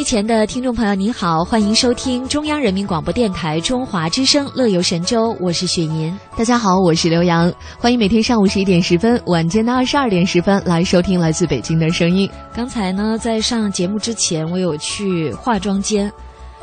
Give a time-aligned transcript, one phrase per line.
[0.00, 6.18] 机前的听众朋友，您好，欢迎收听中央人民广播电台中华之声《乐游神州》，我是雪莹。
[6.38, 12.26] 大家好，我是刘洋，欢迎每天上午十一点十分、晚间的二十二点十分来收听来自北京的声音。
[12.54, 16.10] 刚才呢，在上节目之前，我有去化妆间，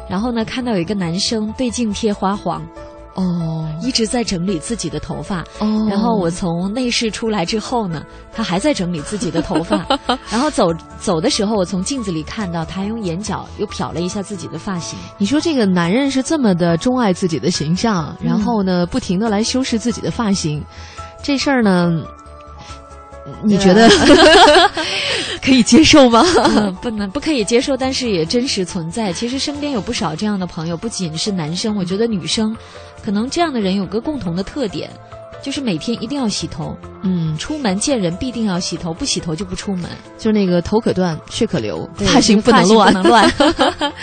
[0.10, 2.66] 然后呢，看到有一个男生对镜贴花黄。
[3.18, 5.42] 哦，一直在整理自己的头发。
[5.60, 9.84] 哦，然后我从内室出来之后呢，他还在整理自己的头发。
[10.30, 10.68] 然后走
[11.00, 15.00] 走的时候，我从镜子里看到他用眼角又瞟了一下自己的发型。
[15.18, 20.64] 你说这个男人是这么的钟爱自己的形象，然后呢，不停的来修饰自己的发型，
[21.24, 21.92] 这事儿呢？
[23.44, 23.90] 你觉得
[25.44, 26.24] 可以接受吗？
[26.82, 29.12] 不能，不可以接受，但是也真实存在。
[29.12, 32.56] 其实身边有不少这样的朋友，不仅是男生，我觉得女生，
[33.08, 34.92] 可能这样的人有个共同的特点，
[35.42, 36.76] 就是每天一定要洗头。
[37.04, 39.90] 嗯，出门见人必定要洗头，不洗头就不出门。
[40.18, 42.94] 就那个头可断，血可流，发型不能乱。
[42.94, 43.34] 不能乱。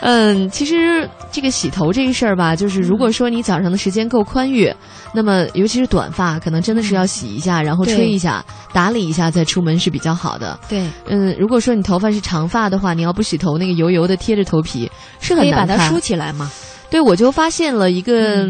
[0.00, 4.70] 嗯，其实这个洗头这个事儿吧，就是如果说你早上的时间够宽裕。
[5.14, 10.58] 那么，尤其是短发，可能真的是要洗一下，然后吹一下，打理一下再出门是比较好的。
[10.68, 15.66] 对，嗯，如果说你头发是长发的话，你要不洗头，那个油油的贴着头皮是很难看。
[15.66, 16.50] 可以把它梳起来吗？
[16.94, 18.46] 对，我就发现了一个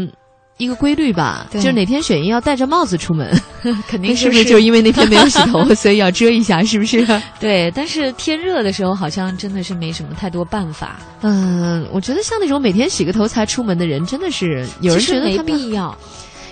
[0.57, 3.27] 一个规律吧，就是哪天雪莹要戴着帽子出门，
[3.89, 7.03] 肯定是不是就因为那天没有洗头， 所以要遮一下，是不是？
[7.41, 10.99] 对，但是天热的时候，好像真的是没什么太多办法。
[11.21, 15.97] 嗯，我觉得像那种每天洗个头才出门的人，真的是有人觉得没必要。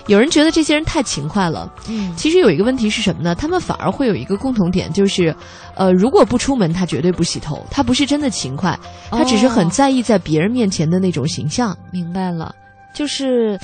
[0.06, 3.34] 有人觉得这些人太勤快了，嗯，其实有一个问题是什么呢？
[3.34, 5.34] 他们反而会有一个共同点，就是，
[5.74, 8.78] 呃，如果不出门，他绝对不洗头，他不是真的勤快，
[9.10, 11.76] 他只是很在意在别人面前的那种形象。
[11.90, 12.54] 明白了，
[12.92, 13.58] 就是。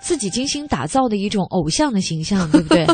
[0.00, 2.86] 自己精心打造的一种偶像的形象， 对不对？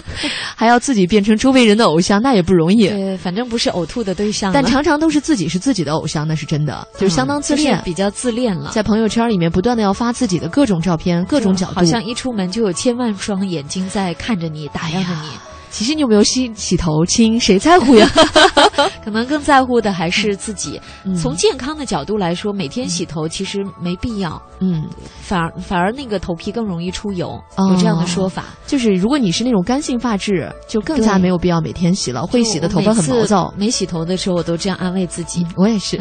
[0.57, 2.89] 还要自己变成周围人的偶像，那也不容易。
[2.89, 4.53] 对，反正不是呕吐的对象。
[4.53, 8.71] 但常常都是自己是自己的偶像，那是真的，就相当自恋，比较自恋了。
[8.73, 15.56] 在朋友圈里面不断的要发自己的各种照片、各种角度，好像一出门就有千万双眼睛在看着你、打量着你。
[15.77, 17.05] 其实你有没有洗洗头？
[17.05, 18.11] 亲，谁在乎呀？
[19.05, 20.81] 可能更在乎的还是自己。
[21.15, 24.41] 从健康的角度来说，每天洗头其实没必要。
[24.61, 24.89] 嗯，
[25.21, 28.47] 反而反而那个头皮更容易出油，有这样的说法。
[28.67, 33.53] 就是如果你是那种干性发质，就更加没有必要每天洗了，会洗的头发很毛躁。
[33.55, 35.47] 没洗头的时候，我都这样安慰自己。
[35.57, 36.01] 我也是。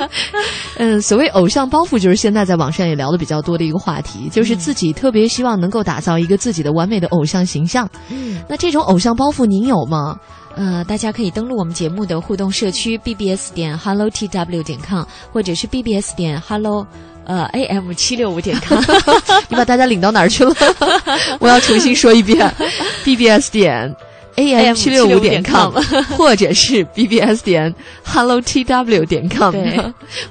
[0.78, 7.86] 嗯，所谓偶像包袱，就是现在在网上也聊的比较多的一个话题，就是自己特别希望能够打造一个自己的完美的偶像形象。
[8.08, 8.93] 嗯，那这种偶。
[8.94, 10.16] 偶像包袱您有吗？
[10.54, 16.86] 呃，大家可以登录我们节目的互动社区 bbs 点 hello tw 点 com，或者是 bbs 点 hello
[17.24, 18.78] 呃 am 七六五点 com。
[19.50, 20.54] 你把大家领到哪儿去了？
[21.40, 22.48] 我要重新说一遍：
[23.04, 23.92] bbs 点
[24.36, 25.72] am 七六五点 com，
[26.16, 29.52] 或者是 bbs 点 hello tw 点 com。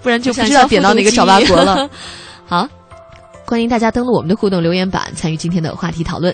[0.02, 1.90] 不然就不知道点到哪个找八国了。
[2.48, 2.66] 好，
[3.46, 6.34] 欢迎大家登录我们的互动留言板，参与今天的话题讨论。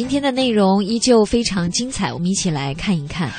[0.00, 3.30] 今天的内容依旧非常精彩，我们一起来看一看。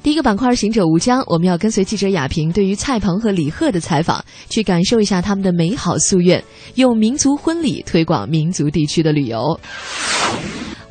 [0.00, 6.40] 第一个板块“行者无疆”，我们要跟随记者亚平对于蔡鹏和李贺的采访，去感受一下他们的美好夙愿，
[6.76, 9.58] 用民族婚礼推广民族地区的旅游。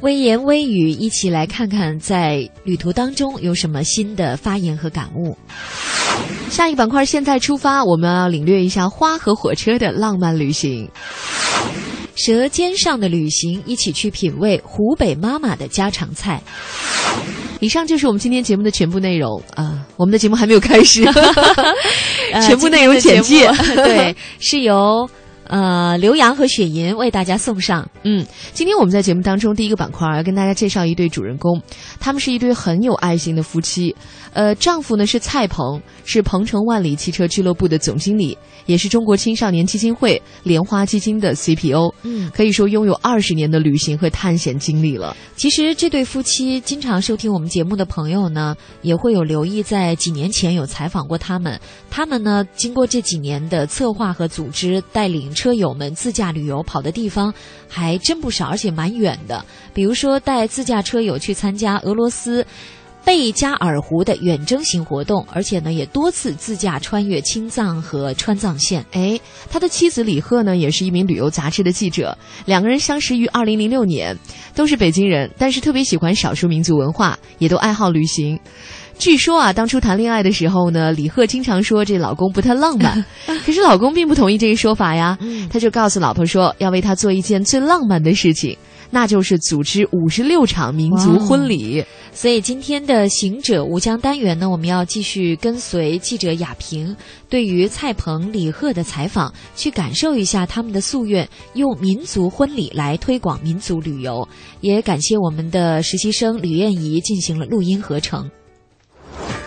[0.01, 5.38] 微言微语，一起来看看在旅途当中有什么新的发言和感悟。
[6.50, 10.89] 下一个板块，现在出发，我们要领略一下花和火车的浪漫旅行。
[12.19, 16.42] 舌尖上的旅行，一起去品味湖北妈妈的家常菜。
[17.62, 19.86] 以上就是我们今天节目的全部内容啊！
[19.95, 21.06] 我们的节目还没有开始，
[22.45, 25.10] 全部内容简介 对，是由
[25.50, 27.86] 呃刘洋和雪银为大家送上。
[28.04, 31.62] 嗯，今天我们在节目当中第一个板块要跟大家介绍一对主人公，
[32.00, 33.94] 他们是一对很有爱心的夫妻。
[34.31, 38.38] 呃，丈夫呢是蔡鹏，是鹏程万里汽车俱乐部的总经理，
[38.68, 41.92] 也是中国青少年基金会莲花基金的 CPO。
[42.04, 45.18] 嗯，可以说拥有二十年的旅行和探险经历了。
[45.36, 51.60] 其实这对夫妻经常收听我们节目的朋友呢，也会有留意，在几年前有采访过他们。
[51.90, 57.33] 他们呢，经过这几年的策划和组织，带领车友们自驾旅游，跑的地方
[57.69, 59.45] 还真不少，而且蛮远的。
[59.74, 62.45] 比如说，带自驾车友去参加俄罗斯。
[63.06, 68.86] 贝加尔湖的远征型活动，而且呢也多次自驾穿越青藏和川藏线。
[68.91, 69.18] 哎，
[69.50, 72.15] 他的妻子李贺呢也是一名旅游杂志的记者，
[72.45, 74.15] 两个人相识于二零零六年，
[74.53, 78.38] 都是北京人，但是特别喜欢少数民族文化，也都爱好旅行。
[79.00, 83.04] 据说啊，当初谈恋爱的时候呢，李贺经常说这老公不太浪漫，
[83.46, 85.18] 可是老公并不同意这一说法呀，
[85.50, 88.56] 他就告诉老婆说要为他做一件最浪漫的事情。
[88.92, 96.96] 那就是组织五十六场民族婚礼，所以今天的行者无疆单元呢，我们要继续跟随记者雅萍
[97.30, 104.28] 对于蔡鹏、李贺的采访，去感受一下他们的夙愿，用民族婚礼来推广民族旅游。
[104.62, 108.28] 也感谢我们的实习生吕艳怡进行了录音合成。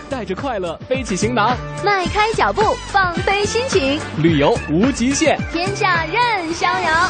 [0.09, 2.61] 带着快乐背起行囊，迈开脚步
[2.91, 7.09] 放飞心情，旅游无极限，天下任逍遥。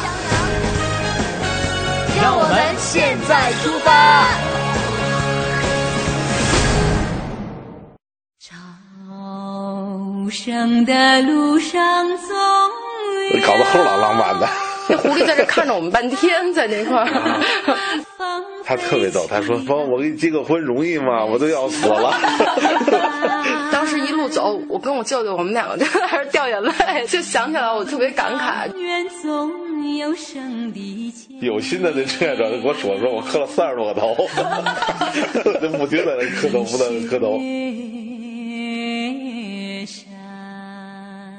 [2.22, 4.24] 让我们现在出发。
[8.38, 12.36] 朝圣的路上总
[13.38, 13.46] 有。
[13.46, 14.63] 搞得齁老浪漫的。
[14.88, 17.06] 那狐狸在这看着我们半天，在那块儿。
[18.66, 21.24] 他特别逗，他说：“帮我给你结个婚容易吗？
[21.24, 22.14] 我都要死了。
[23.70, 28.70] ”当时一路走，我跟我舅舅，我们两个就在那掉眼泪，就想起来我特别感慨。
[31.40, 34.16] 有心的那志愿者给我说说，我磕了三十多个头，
[35.60, 37.38] 就不停的磕头，不断磕头。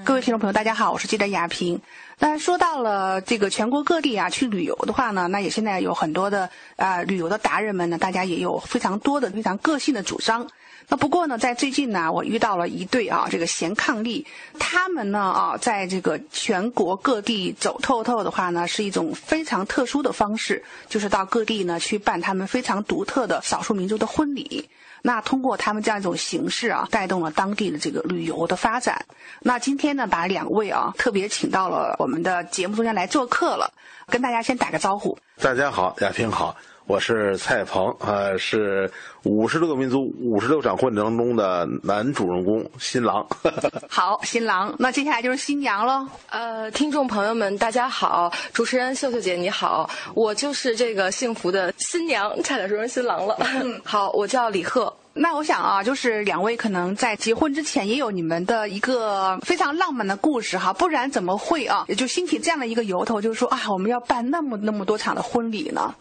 [0.04, 1.80] 各位听众朋友，大家好，我是记者亚平。
[2.18, 10.48] 那说到了这个全国各地啊，去旅游的话呢，那也现在有很多的啊旅游的达人们呢，大家也有非常多的非常个性的主张。
[10.88, 14.24] 那不过呢，在最近呢，我遇到了一对啊，这个贤伉俪，
[14.60, 24.70] 他们呢啊，在这个全国各地走透透的话呢，是一种非常特殊的方式，就是到各地呢去办他们非常独特的少数民族的婚礼。
[25.06, 29.06] 那通过他们这样一种形式啊，带动了当地的这个旅游的发展。
[29.40, 33.72] 那今天呢，把两位啊特别请到了我们的节目中间来做客了，
[34.08, 35.16] 跟大家先打个招呼。
[35.40, 36.56] 大家好，亚萍好。
[36.88, 38.90] 我是蔡鹏，呃，是
[39.24, 43.26] 五十六个民族五十六场婚礼当中的男主人公新郎。
[43.90, 46.08] 好，新郎，那接下来就是新娘喽。
[46.30, 53.36] 呃，听众朋友们，大家好，主持人秀秀姐你好，我就是这个幸福的新娘，差点说成新郎了。
[53.84, 54.96] 好，我叫李贺。
[55.12, 65.96] 那我想啊，就是两位可能在结婚之前也有你们的一个非常浪漫的故事哈，不然怎么会啊，也就兴起这样的一个由头，就是说啊，我们要办那么那么多场的婚礼呢？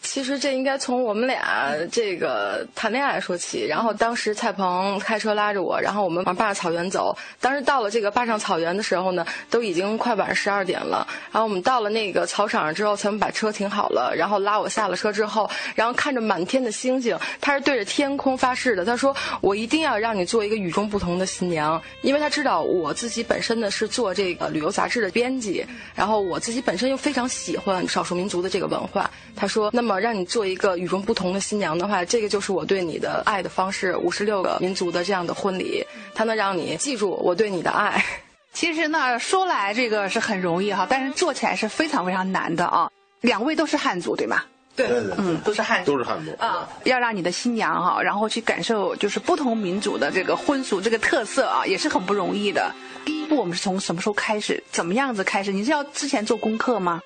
[0.00, 3.66] 其实这应该从我们俩这个谈恋爱说起。
[3.66, 7.16] 然后当时蔡鹏开车拉着我，然后我们往坝上草原走。
[7.40, 11.06] 当时到了这个坝上草原的时候呢，都已经快晚上十二点了。
[11.32, 18.84] 然后我们到了那个草场上之后，才把车停好了，然后拉我下了车之后，然后看着满天的星星，他是对着天空发誓的。
[18.84, 33.96] 他说：“我一定要让你做一个与众不同的新娘，因为他知道我自己本身呢是做这个旅游杂志的编辑，然后我自己本身又非常喜欢少数民族的这个文化。”他说：“那么。”让你做一个与众不同的新娘的话，这个就是我对你的爱的方式。
[33.96, 38.04] 五十六个民族的这样的婚礼，它能让你记住我对你的爱。
[38.52, 42.90] 其实呢，说来这个是很容易哈，但是做起来是非常非常难的啊。
[43.20, 44.42] 两位都是汉族对吗？
[44.74, 46.68] 对，嗯，都是汉族，都是汉族啊。
[46.84, 52.72] 要让你的新娘哈，然后去感受就是不同民族的这个婚俗这个特色啊，也是很不容易的。
[53.04, 54.62] 第一步，我们是从什么时候开始？
[54.70, 55.52] 怎么样子开始？
[55.52, 57.00] 你是要之前做功课吗？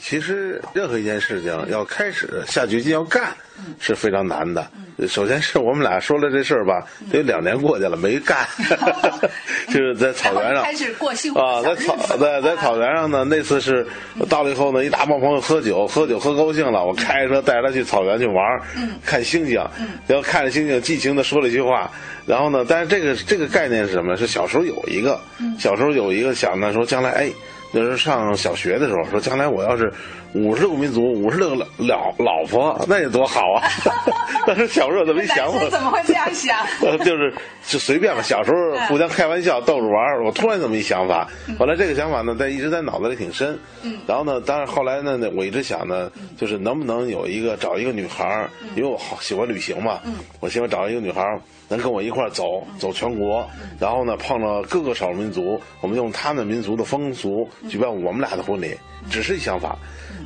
[0.00, 3.34] 其实任何一件事情要开始下决心要干，
[3.80, 4.66] 是非常难的。
[5.08, 8.46] 首先是我们俩说了这事儿吧，得有两年过去了没干，
[9.68, 13.24] 就是在草原上开始过幸福啊，在草在在草原上呢。
[13.24, 13.86] 那次是
[14.28, 18.36] 到了以后呢，一大帮朋友喝酒，喝酒喝高兴了，我开着车带他去草原去玩，
[19.04, 19.54] 看星星，
[20.06, 21.90] 然后看着星星，激情的说了一句话。
[22.26, 24.14] 然后呢，但是这个这个概念是什么？
[24.16, 25.18] 是小时候有一个，
[25.58, 27.30] 小时候有一个想的说将来哎。
[27.72, 29.92] 那时候上小学的时候，说将来我要是
[30.44, 33.62] 五十六个民族，五十六个老老婆，那也多好啊！
[34.46, 35.68] 但是小时候怎么没想过？
[35.70, 36.58] 怎么会这样想？
[37.04, 37.32] 就是
[37.66, 38.22] 就随便吧。
[38.22, 41.28] 小时候互相开玩笑，逗着玩我突然这么一想法，
[41.58, 43.58] 后来这个想法呢，在一直在脑子里挺深。
[43.82, 43.96] 嗯。
[44.06, 50.00] 然后呢，但是后来呢，我一直想呢，就是能不能有一个找一个女孩因为我好喜欢旅行嘛。
[50.04, 50.14] 嗯。
[50.40, 51.22] 我希望找一个女孩
[51.68, 53.44] 能跟我一块儿走走全国，
[53.80, 58.76] 然后呢，碰到各个少数民族，我们用他们民族的风俗举办我们俩的婚礼，
[59.10, 59.76] 只是一想法。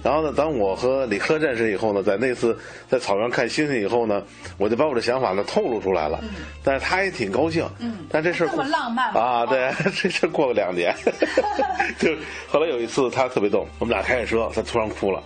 [0.02, 2.58] 然后呢，当我和李克认识以后呢，在那次
[2.88, 4.22] 在草原看星星以后呢，
[4.56, 6.18] 我就把我的想法呢透露出来了。
[6.64, 7.68] 但是他也挺高兴。
[7.78, 7.99] 嗯。
[8.10, 9.44] 但这事儿这么浪漫啊！
[9.46, 10.94] 对， 这事过了两年，
[11.99, 12.14] 就
[12.49, 15.22] 后来有一次他特别逗，我们俩开着车，他突然哭了。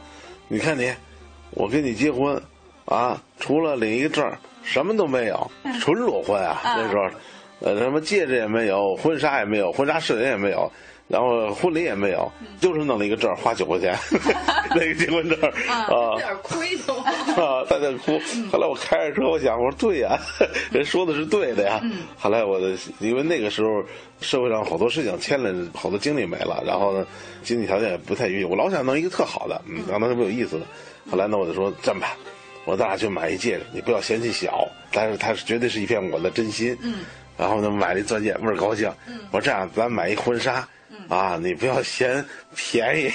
[0.48, 0.92] 你看你，
[1.50, 2.40] 我跟你结婚，
[2.86, 4.30] 啊，除了领一个证。
[4.66, 6.58] 什么都没有，纯裸婚啊！
[6.64, 7.02] 那时候，
[7.60, 10.72] 呃，什么戒指也没有，婚纱也没有，婚纱摄影也没有，
[11.06, 12.30] 然后婚礼也没有，
[12.60, 13.94] 就是弄了一个证，花九块钱，
[14.74, 16.94] 那个结婚证啊，有点亏的
[17.40, 18.18] 啊，他在哭。
[18.50, 20.18] 后来我开着车，我想，我说对呀，
[20.72, 21.80] 人说的是对的呀。
[22.18, 23.84] 后来我的，因为那个时候
[24.20, 27.06] 社会上好多事情牵了好多精力没了，然后呢，
[27.42, 30.64] 经济条件也不太允许，我老想弄一个特好的，嗯，让他特别有意思的。
[31.10, 32.10] 后来呢，我就说这么办。
[32.64, 36.74] 我咱俩去买一戒指，你不要嫌弃小，但是它是绝对是一片我的真心。
[36.80, 37.04] 嗯，
[37.36, 38.90] 然后呢，买了一钻戒，倍儿高兴。
[39.06, 40.66] 嗯，我说这样，咱买一婚纱。
[41.08, 43.10] 嗯，啊，你不要嫌便宜，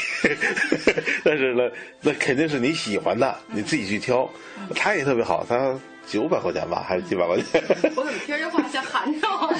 [1.24, 1.64] 但是呢，
[2.02, 4.30] 那肯定是你喜欢的，你自己去挑。
[4.76, 5.74] 他也特别好，他
[6.08, 7.62] 九百块钱吧，还是几百块钱？
[7.96, 9.28] 我怎么听这话像含着？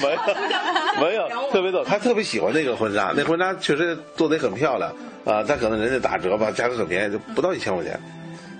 [1.00, 1.84] 没有，没有，特别逗。
[1.84, 4.94] 他特别喜欢那个婚纱，那婚纱确实做的也很漂亮。
[5.24, 7.98] 啊，但可能人家打折吧，价格很便宜，就不到一千块钱。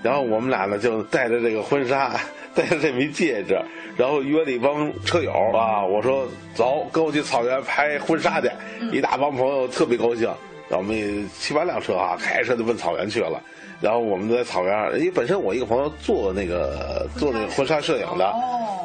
[0.02, 2.18] 然后我们俩呢就带着这个婚纱，
[2.54, 3.58] 带着这枚戒指，
[3.96, 8.50] 然后约了一帮车友啊，我说走，跟我去草原拍婚纱去。
[8.92, 10.24] 一大帮朋友特别高兴，
[10.68, 13.40] 然后我们七八辆车啊，开车就奔草原去了。
[13.80, 18.34] 然后我们在草原，因为本身我一个朋友做那个做那个婚纱摄影的，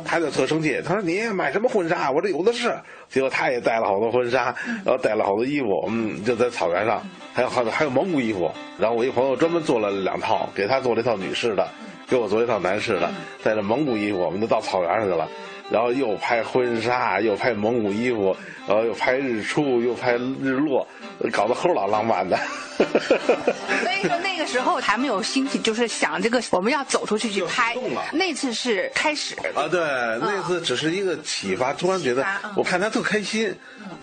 [0.05, 2.10] 他就特生气，他说你买什么婚纱？
[2.12, 2.74] 我这有的是。
[3.10, 4.55] 结果他也带了好多婚纱，
[4.86, 7.01] 然后带了好多衣服，我们就在草原上，
[7.34, 8.50] 还有还有还有蒙古衣服。
[8.79, 11.67] 然后我一朋友专门做了两套，给他做了一套女士的，
[12.07, 13.12] 给我做一套男士的，
[13.43, 15.27] 带着蒙古衣服，我们都到草原上去了。
[15.71, 20.88] 然后又拍婚纱，又拍蒙古衣服，然后又拍日出，又拍日落，
[21.33, 22.38] 搞得齁老浪漫的。
[22.77, 27.75] 所以说那个时候还没有心情，就是想这个我们要走出去去拍。
[28.12, 29.79] 那次是开始啊，对，
[30.21, 32.24] 那次只是一个启发，突然觉得
[32.55, 33.51] 我看他特开心，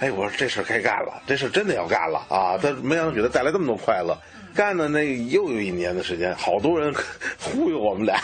[0.00, 2.58] 哎，我说这事该干了，这事真的要干了啊！
[2.60, 4.18] 他没想到给他带来这么多快乐。
[4.54, 6.92] 干了那又有一年的时间，好多人
[7.40, 8.20] 忽悠我们俩，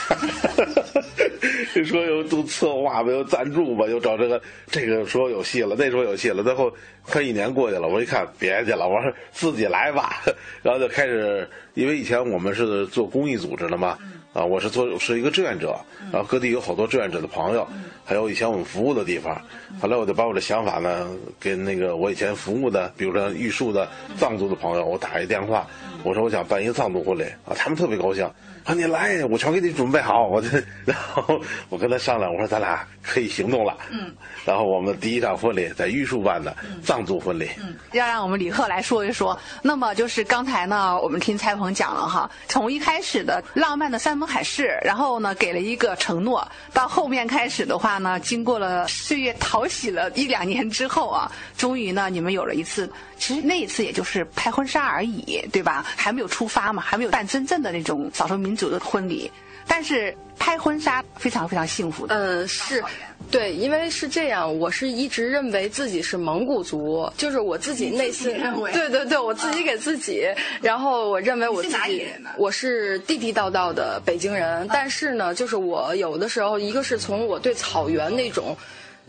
[1.84, 10.22] 说要都策划吧，又赞助吧，又找这个这个说有戏了，那时候有戏了，最后快一年过去了，我一看别去了，我说自己来吧，
[10.62, 13.98] 然后就开始，因为以前我们是做公益组织的嘛。
[14.32, 15.78] 啊，我是做是一个志愿者，
[16.12, 17.66] 然后各地有好多志愿者的朋友，
[18.04, 19.40] 还有以前我们服务的地方。
[19.80, 21.08] 后来我就把我的想法呢，
[21.40, 25.66] 跟那个我以前服务的，比如说玉树的藏族的朋友，我打一电话，
[26.04, 28.30] 我说我想办一个藏族婚礼啊，他们特别高兴。
[28.68, 30.26] 啊，你来，我全给你准备好。
[30.26, 33.74] 我这，然后我跟他商量，我说咱俩可以行动了。
[33.88, 34.12] 嗯。
[34.44, 37.48] 然后我们第一场婚礼在玉树办的藏族婚礼。
[37.58, 37.74] 嗯。
[37.92, 39.38] 要让我们李贺来说一说。
[39.62, 55.86] 那么就是刚才呢，我们听蔡鹏讲了哈，从一开始的浪漫的山盟海誓，然后呢给了一个承诺，到后面开始的话呢，经过了岁月淘洗了一两年之后啊，终于呢你们有了一次，其实那一次也就是拍婚纱而已，对吧？
[55.96, 58.57] 还没有出发嘛，还没有办真正的那种少数民。
[58.58, 59.30] 族的婚礼，
[59.66, 62.14] 但是拍婚纱非常非常幸福的。
[62.14, 62.82] 呃，是，
[63.30, 70.26] 对，因为是这样，我是一直认为自己是蒙古族，就是我自己内心认为，对对对，我自己给自己，
[70.60, 78.56] 然后我认为我自己，我是地地道道的北京人，但是呢，就是我有的时候，一个是从我对草原那种。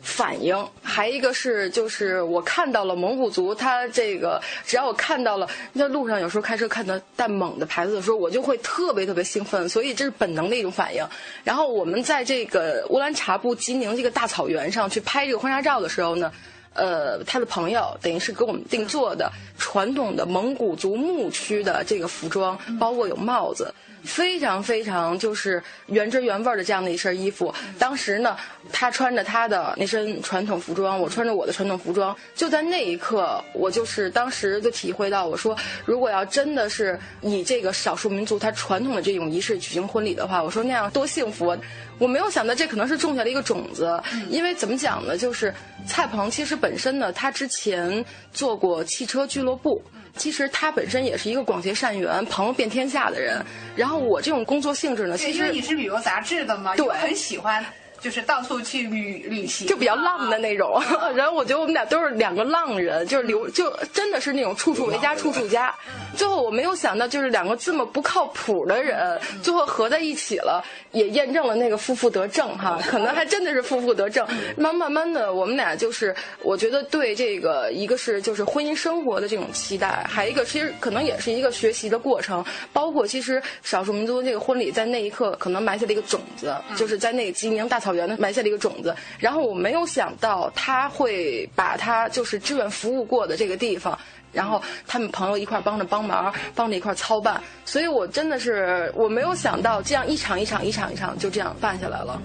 [0.01, 11.05] 反应，还一个是就是我看到了蒙古族，他这个只要我看到了在路上有时候开车看到带蒙的牌子的时候，我就会特别特别兴奋，所以这是本能的一种反应。
[11.43, 16.31] 然后我们在这个乌兰察布吉宁这个大草原上去拍这个婚纱照的时候呢。
[16.75, 23.73] 呃，他的朋友等于是给我们定做的传统的蒙古族牧区的这个服装，包括有帽子。
[24.03, 27.53] 非常非常就是原汁原味的这样的一身衣服。
[27.77, 28.35] 当时呢，
[28.71, 32.15] 他穿着他的那身传统服装，我穿着我的传统服装。
[32.35, 41.55] 就在那一刻，我就是当时就体会到，我说如果要真的是以这个少数民族他传统的这种仪式举行婚礼的话，我说那样多幸福。
[41.97, 45.17] 我没有想到这可能是种下了一个种子，因为怎么讲呢？
[45.17, 45.53] 就是
[45.85, 49.81] 蔡鹏其实本身呢，他之前做过汽车俱乐部。
[50.19, 53.43] 其实他本身也是一个广结善缘、朋友遍天下的人。
[53.75, 57.65] 然后我这种工作性质呢，其实你是旅游杂志的嘛，对，很喜欢。
[58.01, 60.81] 就是到处去旅旅行，就比较浪的那种。
[61.15, 65.73] 然后我觉得我们俩都是两个浪人，就是留就真的是那种处处为家处处家。
[66.15, 74.25] 最后我没有想到，就是两个这么不靠谱的人，最后合在一起了，也验证了那个夫妇得正哈，可能还真的是夫妇得正。
[74.57, 82.43] 慢慢慢的，我们俩就是我觉得对这个一个是就是婚姻生活的这种期待，还一个其实可能也是一个学习的过程。
[82.73, 87.88] 包括其实少数民族这个婚礼在那一刻可能埋下了一个种子，就是在那个吉宁大草。
[87.89, 93.97] 草原的埋下了一个种子，然后我没有想到他会把他就是志愿服务过的这个地方，
[94.31, 102.21] 然后他们朋友一块帮着帮忙，帮着一块操办，所以我真的是我没有想到这样一场一场一场一场就这样办下来了。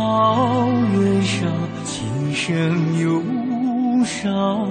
[0.00, 1.52] 草原上
[1.84, 3.22] 琴声忧
[4.02, 4.66] 伤。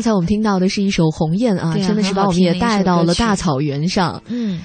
[0.00, 4.22] 刚才我们听到的是一首《鸿雁》啊，真的是把我们也带到了大草原上。
[4.28, 4.58] 嗯，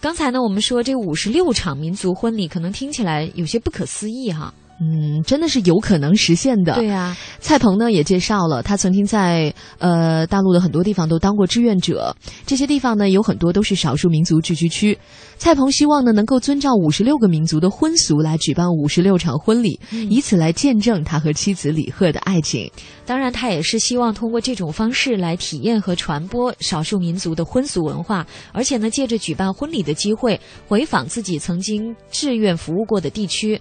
[0.00, 4.52] 刚才呢，我们说这五十六场民族婚礼，可能听起来有些不可思议哈。
[4.82, 6.74] 嗯，真的是有可能实现的。
[6.74, 12.12] 对呀，蔡鹏呢也介绍了，他曾经在呃大陆的很多地方都当过志愿者，
[12.44, 14.98] 这些地方呢有很多都是少数民族聚居区。
[15.38, 19.78] 蔡鹏希望呢能够遵照五十六个民族的婚俗来举办五十六场婚礼，
[20.10, 22.68] 以此来见证他和妻子李贺的爱情。
[23.06, 33.60] 当然，他也是希望通过这种方式来体验和传播少数民族的婚俗文化，而且呢借着举办婚礼的机会，回访自己曾经志愿服务过的地区。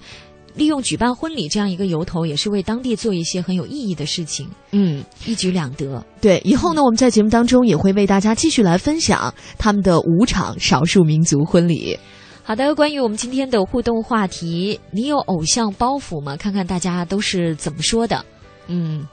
[0.56, 4.50] 利用举办婚礼这样一个由头，也是为当地做一些很有意义的事情。
[4.72, 6.04] 嗯，一举两得。
[6.20, 11.98] 对，以后呢，我们在节目当中也会为大家继续来分享他们的五场少数民族婚礼。
[12.44, 16.36] 好的，关于我们今天的互动话题，你有偶像包袱吗？
[16.36, 18.26] 看看大家都是怎么说的。
[18.68, 19.08] 嗯，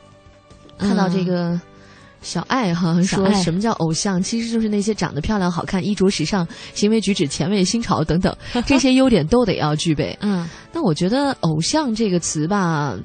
[0.79, 1.61] 看到这个。
[2.21, 4.21] 小爱哈说什么叫偶像？
[4.23, 10.17] 其实就是那些长得漂亮、好看、衣着时尚、行为举止前卫、新潮等等这些优点都得要具备。
[10.23, 12.97] 嗯，那我觉得“偶像”这个词吧，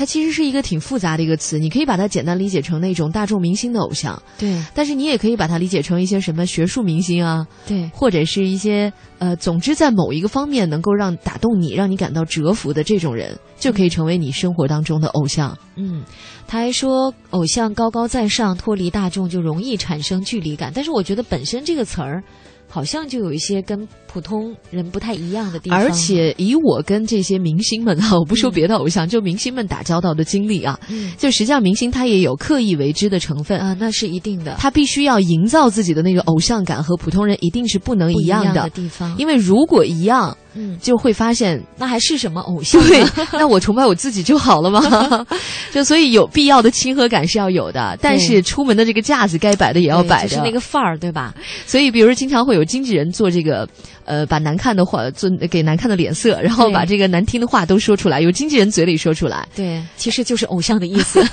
[0.00, 1.58] 它其实是一个挺复杂的一个词。
[1.58, 4.58] 你可以把它简单理解成那种大众明星的偶像，对。
[4.72, 15.54] 但是你也可以把它理解成一些什么学术明星啊，对，或者是一些呃，总之在某一个方面能够让打动你、让你感到折服的这种人，就可以成为你生活当中的偶像。
[15.76, 16.02] 嗯。
[16.46, 20.72] 他还说，偶像高高在上，脱离大众就容易产生距离感。
[20.74, 22.24] 但是我觉得本身这个词儿，
[22.70, 23.86] 好像就有一些跟。
[24.12, 30.76] 普通人不太一样的地方，而且以我跟这些明星们啊， 我不说别的偶像，就明星们打交道的经历啊，
[31.16, 33.56] 就实际上明星他也有刻意为之的成分。
[33.60, 42.82] 啊，那是一定的，他必须要营造自己的那个偶像感和普通人一定是不能一样的地方，因为如果一样，嗯，就会发现那还是什么偶像？
[42.88, 45.26] 对， 那我崇拜我自己就好了嘛，
[45.72, 51.34] 就所以有必要的亲和感是要有的，但是出门的这个架子该摆的也要摆，就是那个范儿，对吧？
[51.66, 53.68] 所以，比如说经常会有经纪人做这个。
[54.06, 59.46] 呃，把难看的话做给难看的脸色，然后把这个难听的话都说出来，由经纪人嘴里说出来。
[59.54, 61.24] 对，其实就是偶像的意思。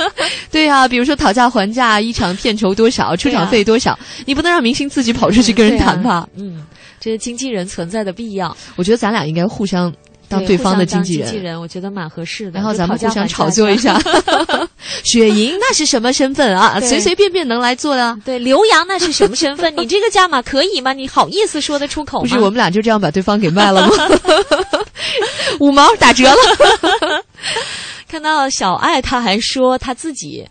[0.52, 6.28] 对呀，比如说讨价还价，一场片酬多少，出场费多少，你不能让明星自己跑出去跟人谈吧？
[6.36, 6.62] 嗯，
[7.06, 8.56] 这些经纪人存在的必要。
[8.74, 9.94] 我觉得咱俩应该互相。
[10.28, 12.50] 当对方的经纪人，经纪人我觉得蛮合适的。
[12.50, 13.96] 然后咱们互相炒作一下。
[15.06, 16.80] 雪莹那是什么身份啊？
[16.80, 18.18] 随随便便能来做的？
[18.24, 19.72] 对，刘洋那是什么身份？
[19.78, 20.92] 你这个价码可以吗？
[20.92, 22.28] 你好意思说得出口吗？
[22.28, 23.94] 不是，我们俩就这样把对方给卖了吗？
[25.62, 27.22] 五毛打折了。
[28.08, 30.44] 看到小爱，他还说他自己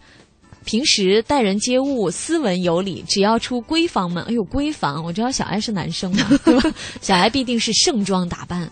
[0.65, 6.73] 平时待人接物斯文有礼，只要出闺房门，哎呦，闺房，我知道小爱是男生嘛， 对吧？
[7.01, 8.69] 小爱必定是盛装打扮。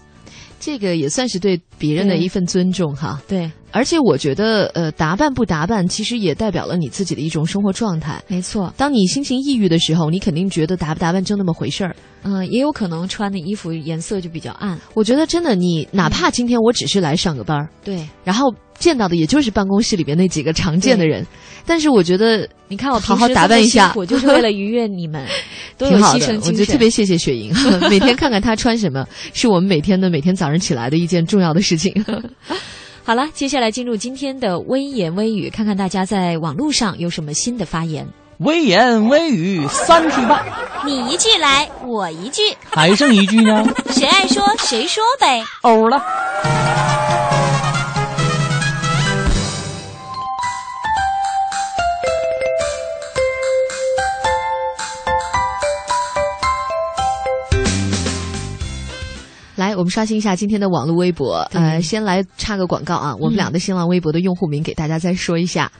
[0.59, 3.21] 这个也算是对别人的一份尊重哈。
[3.27, 8.23] 对，而且我觉得，呃，打扮不打扮，其实也代表了你自己的一种生活状态。
[8.27, 11.95] 没错，当你心情抑郁的时候，你肯定觉得打不打扮就那么回事儿。
[12.21, 14.79] 嗯，也有可能穿的衣服颜色就比较暗。
[14.93, 21.25] 我觉得真的，你哪怕今天我只是来上个班儿，对，然后见到的也就是办公室里边那几个常见的人。
[21.65, 25.25] 但是我觉得，你看我好好打扮一下，我就是为了愉悦你们，
[25.79, 26.35] 挺好的。
[26.45, 27.51] 我觉得特别谢谢雪莹，
[27.89, 31.91] 每天看看她穿什么，是我们每天的每天早上起来的一件重要的事情。
[33.05, 38.07] 好了，接下来进入今天的微言微语，看看大家在网络上有什么新的发言。
[38.37, 40.41] 微言微语三句半，
[40.85, 43.65] 你一句来，我一句，还剩一句呢？
[43.91, 45.43] 谁爱说谁说呗。
[45.61, 46.01] 欧了。
[59.73, 61.37] 来，我们刷新一下今天的网络微博。
[61.51, 65.71] 呃，先来插个广告啊，我们俩的新浪微博的用户名给大家再说一下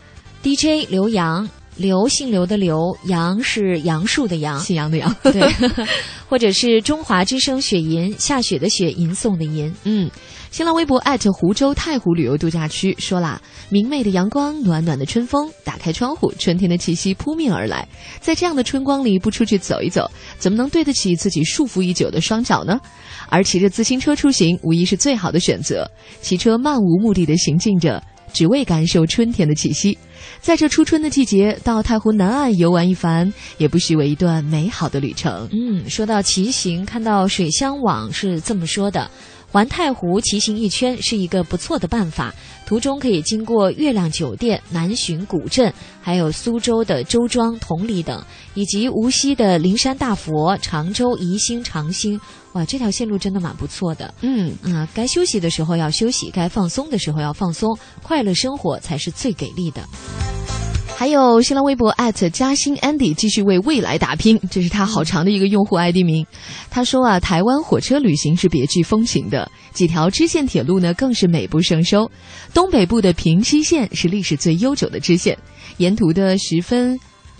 [0.41, 5.15] ：DJ 刘洋，刘姓刘的刘，杨是杨树的杨，姓杨的杨。
[5.23, 5.41] 对，
[6.27, 9.71] 或者是中华之声雪银，下雪的雪，吟诵的吟。
[9.83, 10.09] 嗯。
[10.53, 17.87] 新浪微博艾特湖州太湖旅游度假区说啦，明媚的阳光，暖暖的春风，打开窗户，春天的气息扑面而来。
[18.21, 22.79] 在这样的春光里，不出去走一走，怎么能对得起自己束缚已久的双脚呢？
[23.29, 25.89] 而骑着自行车出行，无疑是最好的选择。
[26.21, 27.99] 骑车漫无目的的行进着，
[28.31, 29.97] 只为感受春天的气息。
[30.39, 35.49] 在这初春的季节，到太湖南岸游玩一番，也不失为一段美好的旅程。
[35.51, 39.09] 嗯，说到骑行，看到水乡网是这么说的。
[39.53, 42.33] 环太湖骑行一圈是一个不错的办法，
[42.65, 48.19] 途中可以经过月亮酒店、南浔古镇，还有苏州的周庄、同里等，
[48.55, 52.19] 以及无锡的灵山大佛、常州宜兴长兴。
[52.53, 54.11] 哇，这条线路真的蛮不错的。
[54.21, 59.87] 嗯啊，该休息的时候要休息，该放松的时候要放松，快乐生活才是最给力的。
[60.95, 61.93] 还有新浪微博
[62.31, 66.25] 嘉兴 Andy 继续为未来打拼，这是他好长的一个用户 ID 名。
[66.69, 72.09] 他说啊，台湾火车旅行是别具风情的，几条支线铁路呢更是美不胜收。
[72.53, 75.37] 东北部的平西线是历史最悠久的支线，
[75.75, 76.97] 沿途的十分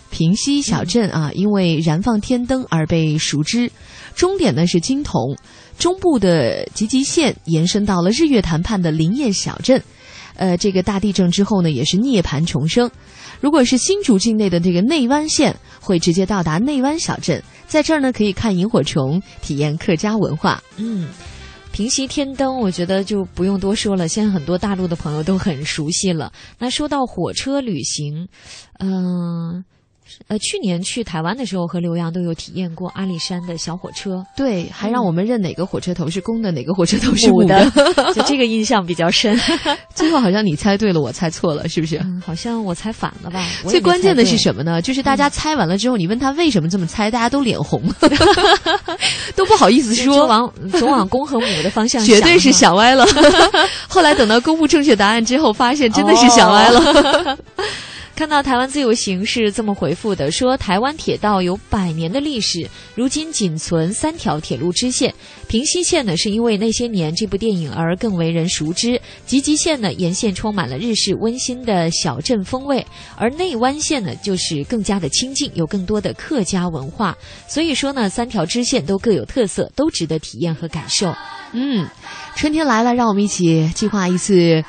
[0.10, 3.72] 平西小镇啊，因为燃放天灯而被熟知。
[4.14, 5.38] 终点呢是金铜，
[5.80, 9.82] 中部的集集线延伸到了日月潭畔的林业小镇。
[10.36, 12.90] 呃，这个大地震之后呢，也是涅槃重生。
[13.40, 20.62] 如果是新竹境内的这个内湾县，会直接到达内湾小镇，在这儿呢可以看萤火虫，体验客家文化。
[20.78, 21.08] 嗯，
[21.72, 26.32] 平息天灯，我觉得就不用多说了，现在很多大陆的朋友都很熟悉了。
[26.58, 28.28] 那说到火车旅行，
[28.80, 29.64] 嗯。
[30.40, 37.70] 去年去台湾的时候和刘洋都有体验过阿里山的小火车，对，还让我们认哪个火车头是公的，哪个火车头是母的，
[38.14, 39.40] 就这个印象比较深。
[39.94, 41.98] 最后好像你猜对了，我猜错了，是不是？
[41.98, 43.46] 嗯，好像我猜反了吧。
[43.68, 44.82] 最关键的是什么呢？
[44.82, 47.82] 就是大家猜完了之后，你问他为什么这么猜，大家都脸红，
[49.36, 53.06] 都不好意思说，往总往公和母的方向，绝对是想歪了。
[53.88, 57.38] 后来等到公布正确答案之后，发现真的是想歪了。
[58.16, 65.12] 看到台湾自由行是这么回复的：说台湾铁道有百年的历史，如今仅存三条铁路支线。
[65.48, 72.86] 平西线呢，是因为那些年这部电影而更为人熟知；集集线呢，沿线充满了日式温馨的小镇风味；
[73.18, 77.18] 而内湾线呢，就是更加的亲近，有更多的客家文化。
[77.48, 81.12] 所以说呢，三条支线都各有特色，都值得体验和感受。
[81.52, 81.88] 嗯，
[82.36, 84.64] 春天来了，让我们一起计划一次。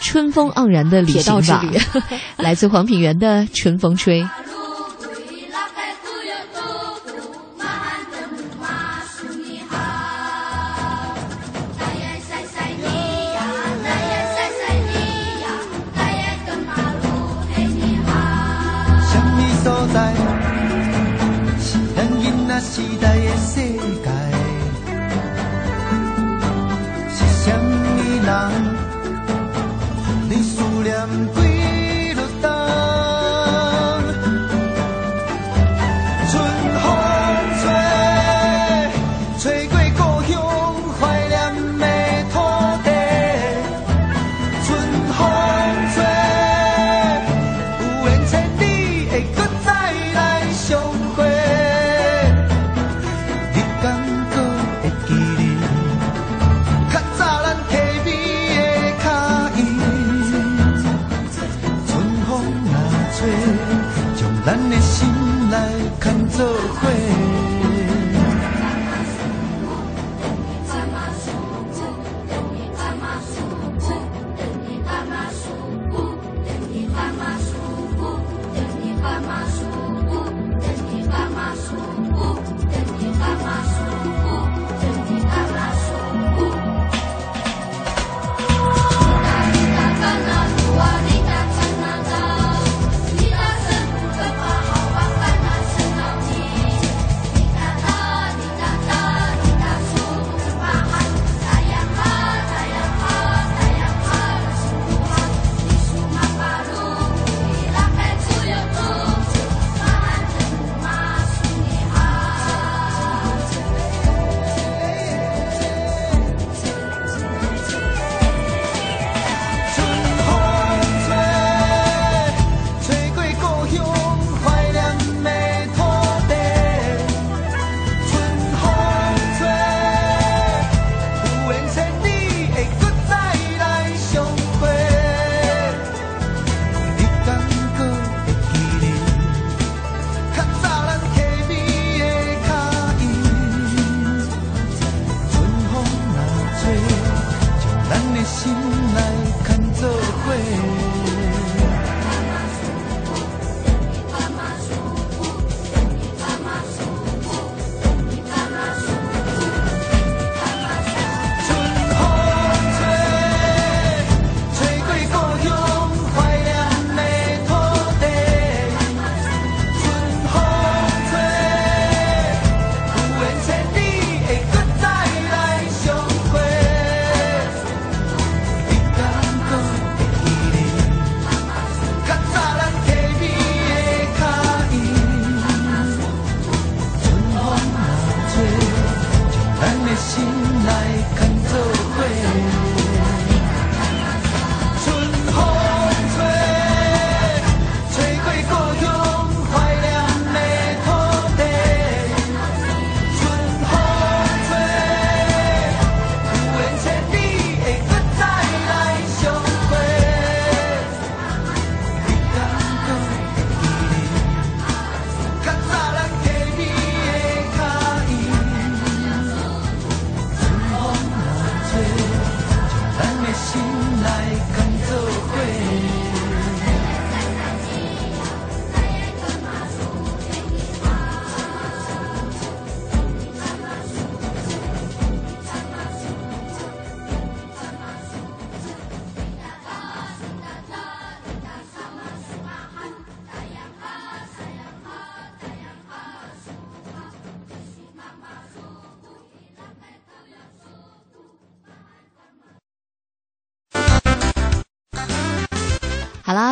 [0.00, 1.64] 春风盎然的旅行吧，
[2.36, 4.22] 来自黄品源的《春风吹》。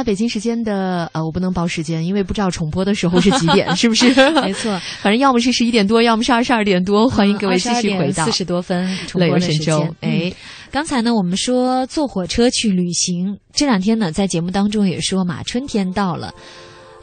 [0.05, 4.09] 北京时间的呃，我不能报时间，因为不知道重播的时候是几点， 是不是？
[4.43, 7.09] 没错，反正要么是十一点多，要么是二十二点多。
[7.09, 9.95] 欢迎各位继续回到四十多分重播的时间。
[10.01, 10.33] 哎，
[10.71, 16.33] 刚才呢，我们说坐火车去旅行，这两天呢，在节目当中也说嘛，春天到了。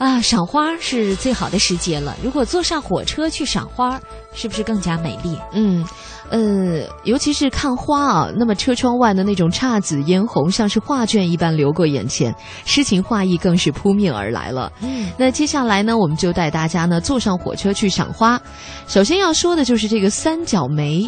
[0.01, 2.17] 啊，赏花是最好的时节了。
[2.23, 4.01] 如果坐上火车去赏花，
[4.33, 5.37] 是不是更加美丽？
[5.53, 5.85] 嗯，
[6.31, 12.33] 呃，尤其是看花啊，那么车窗外的那种姹紫嫣红，像是画卷一般流过眼前，
[12.65, 14.71] 诗情画意更是扑面而来了。
[14.81, 18.41] 嗯，那接下来呢，我们就带大家呢坐上火车去赏花。
[18.87, 21.07] 首先要说的就是这个三角梅。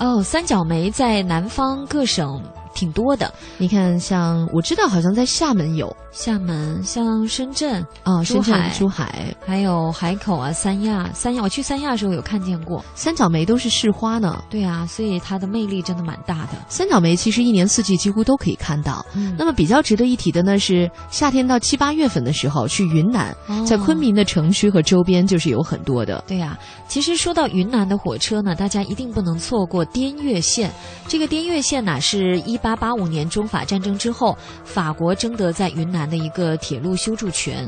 [0.00, 2.42] 哦，三角梅在南方各省。
[2.74, 14.42] 挺多的，你看，像我知道，好像在厦门有厦门，像深圳啊，深圳、珠海，还有海口啊，三亚，三亚，我去三亚的时候有看见过三角梅，都是市花呢。
[14.48, 16.52] 对啊，所以它的魅力真的蛮大的。
[16.68, 19.04] 三角梅其实一年四季几乎都可以看到。
[19.14, 23.34] 嗯，那么比较值得一提的呢是夏天到七八月份的时候去云南，
[23.66, 26.22] 在昆明的城区和周边就是有很多的。
[26.26, 26.58] 对呀，
[26.90, 30.70] 其实说到云南的火车呢，大家一定不能错过滇越线。
[31.06, 32.58] 这个滇越线呢是一。
[32.60, 37.66] 八八五年中法战争之后，法国征得在云南的一个铁路修筑权，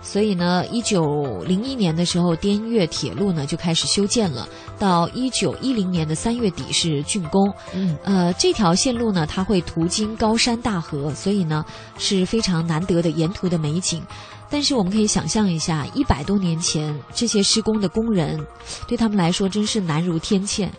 [0.00, 4.46] 所以呢，一九零一年的时候，滇越铁路呢就开始修建了。
[4.78, 7.52] 到一九一零年的三月底是竣工。
[7.72, 11.64] 嗯，呃，这条线路呢，它会途经高山大河，所以呢
[11.98, 14.00] 是非常难得的沿途的美景。
[14.52, 18.38] 但是我们可以想象一下，一百多年前这些施工的工人，
[18.86, 20.70] 对他们来说真是难如天堑。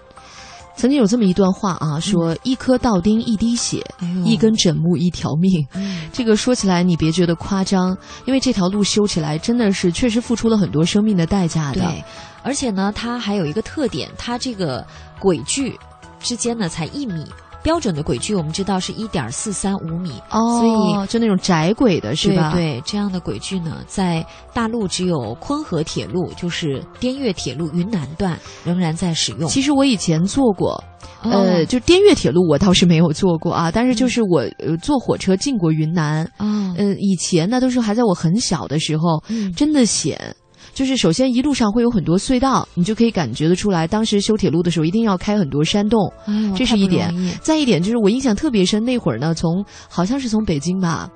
[0.76, 3.84] 曾经有这么一段话啊，说一颗稻丁一滴血，
[4.24, 5.68] 一根枕木一条命。
[6.12, 11.82] 这个说起来你别觉得夸张，因为这条路修起来真的是确实付出了很多生命的代价的。
[11.82, 12.04] 对，
[12.44, 14.86] 而且呢，它还有一个特点，它这个
[15.20, 15.80] 轨距
[16.20, 17.26] 之间呢才一米。
[17.64, 22.52] 标准的轨距我们知道是一点四三五米，哦，所以就那种窄轨的是吧？
[22.54, 24.24] 对，这样的轨距呢，在
[24.54, 29.48] 大陆只有昆河铁路，就是滇越铁路云南段仍然在使用。
[29.50, 30.84] 其实我以前坐过，
[31.22, 39.24] 呃，就滇越铁路我倒是没有坐过啊，但是就是我呃坐火车进过云南啊，嗯，以前呢都是还在我很小的时候，
[39.56, 40.36] 真的险。
[40.74, 46.12] 就是首先一路上会有很多隧道，你就可以感觉得出来，当时修铁路的时候一定要开很多山洞，
[46.56, 47.14] 这是一点。
[47.42, 51.08] 再一点就是我印象特别深，那会儿呢，从好像是从北京吧，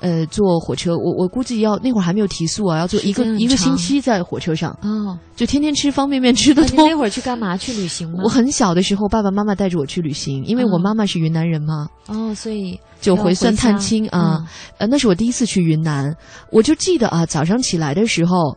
[0.00, 6.88] 呃，坐火车，我我估计要那会儿还没有提速啊，要坐一个一个星期在火车上，哦，就天天吃方便面吃的多。
[6.88, 7.54] 那会儿去干嘛？
[7.54, 8.20] 去旅行吗？
[8.24, 14.42] 我很小的时候，爸爸妈妈带着我去旅行，因为我妈妈是云南人嘛，哦，所以就回算探亲啊。
[14.78, 16.16] 呃，那是我第一次去云南，
[16.50, 18.56] 我就记得啊，早上起来的时候。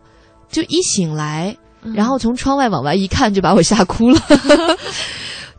[0.50, 1.56] 就一醒来，
[1.94, 4.20] 然后从窗外往外一看，就把我吓哭了。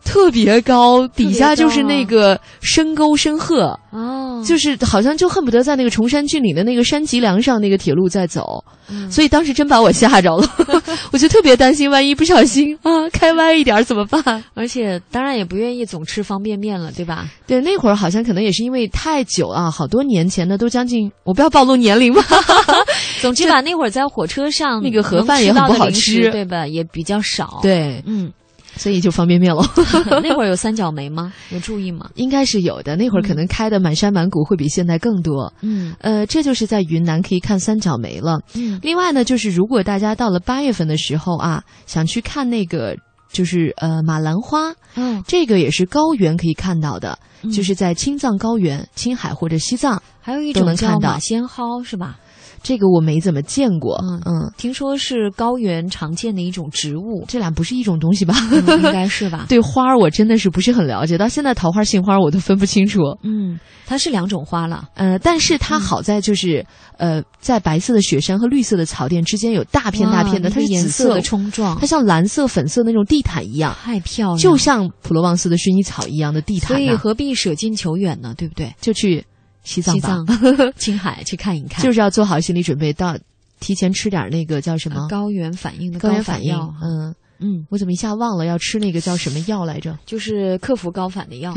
[0.05, 8.64] 特别高，底下就是那个深沟深壑，哦，就是好像就恨不得在那个崇山峻岭的那个山脊梁上，那个铁路在走，
[9.11, 10.49] 所以当时真把我吓着了。
[11.11, 14.45] 我就特别担心，万一不小心啊开歪一点怎么办？
[14.55, 17.26] 而且当然也不愿意总吃方便面了，对吧？
[17.45, 22.24] 对，那会儿好像可能也是因为太久啊，好多年前的都将近，我不要暴露年龄吧。
[23.27, 26.66] 总之吧，那会儿在火车上那个盒饭也很不好吃，对吧？
[26.66, 27.61] 也比较少。
[27.62, 28.33] 对，嗯。
[28.79, 29.64] 所以就方便面了。
[30.22, 31.33] 那会儿有三角梅吗？
[31.49, 32.11] 有注意吗？
[32.16, 32.95] 应该是有的。
[32.95, 35.51] 那会儿可能开的满山满谷，会比现在更多。
[35.62, 38.39] 嗯，呃，这就是在云南可以看三角梅了。
[38.53, 42.95] 嗯，另外呢，就是如果大家到了八月份的时候啊，想去看那个，
[43.33, 47.18] 就是呃马兰花，嗯，这个也是高原可以看到的，
[47.55, 52.18] 就是在青藏高原、青海或者西藏，还有一种叫马先蒿，是吧？
[52.67, 58.35] 这个我没怎么见过，嗯嗯，听说是高原常见的一种植物，这俩不是一种东西吧？
[58.51, 59.47] 应该是吧？
[59.49, 62.99] 对花儿我真的是不是很了解，到现在桃花、杏花我都分不清楚。
[63.23, 63.57] 嗯，
[63.87, 66.67] 它是两种花了，呃，但是它好在就是，
[66.99, 76.69] 呃，在白色的雪山和绿色的草甸之间有大片大片的，它是紫色的冲撞，它像蓝色、粉色那种地毯一样，太漂亮，就像普罗旺斯的薰衣草一样的地毯。
[76.69, 78.35] 所以何必舍近求远呢？
[78.37, 78.75] 对不对？
[78.81, 79.25] 就去
[79.67, 80.25] 西藏、
[80.79, 83.17] 青海去看一看，就是要做好心理准备到。
[83.59, 85.09] 提前吃点那个叫什么？
[85.09, 89.97] 高原反应的高原反应，嗯嗯，我怎么一下忘了要吃那个叫什么药来着？
[90.07, 91.53] 就是克服高反的药。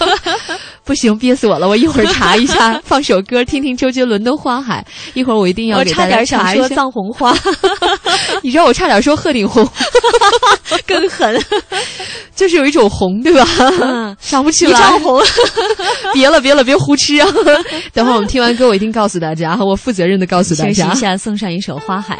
[0.84, 1.68] 不行，憋死我了！
[1.68, 4.84] 我一会儿查一下，放首歌听听周杰伦的《花海》。
[5.14, 6.68] 一会儿我一定要给大家查一下。
[6.68, 7.34] 藏红花，
[8.42, 9.66] 你知道我差点说鹤顶红，
[10.86, 11.42] 更狠，
[12.34, 14.16] 就是有一种红，对吧？
[14.20, 14.72] 想不起来。
[14.72, 15.20] 一丈红，
[16.14, 17.28] 别了别了，别胡吃啊！
[17.92, 20.72] 等会儿我们听完歌，我一定告诉大家，我负责任的告诉大家。
[20.72, 22.16] 休息一下，送上一首《花海》。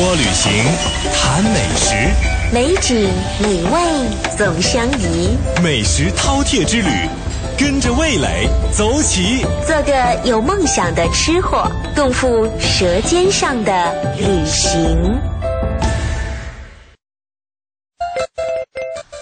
[0.00, 0.50] 说旅行，
[1.12, 1.94] 谈美食，
[2.54, 3.06] 美景
[3.38, 5.36] 美味总相宜。
[5.62, 6.88] 美食饕餮之旅，
[7.58, 9.44] 跟着味蕾走起。
[9.66, 9.92] 做个
[10.24, 14.80] 有梦想的吃货，共赴舌尖上的旅行。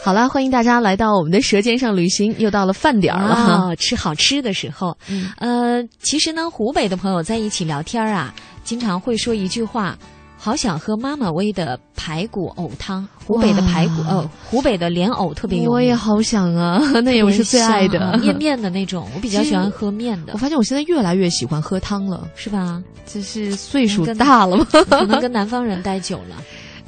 [0.04, 4.96] 好了，欢迎大家来到我们的《舌尖上旅行》，又到了饭点儿了，哦、吃好吃的时候。
[5.08, 9.98] 嗯、呃，其实呢，湖北的朋友在一起聊天啊，经常会说一句话。
[10.40, 15.70] 好想喝妈妈煨的排骨藕汤，湖北的排骨呃，湖北的莲藕特别有名。
[15.72, 20.32] 我也好想啊，那也是最爱的面面的那种，我比较喜欢喝面的。
[20.34, 22.82] 我发现我现在越来越喜欢喝汤了，是吧？
[23.04, 24.66] 这是岁数大了吗？
[24.88, 26.36] 可能跟南方人待久了。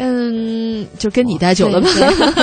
[0.02, 1.88] 嗯，就跟你待久了吧，